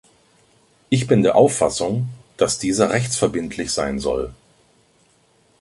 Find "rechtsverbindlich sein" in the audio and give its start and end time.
2.89-3.99